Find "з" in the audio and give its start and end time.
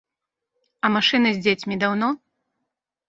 1.35-1.43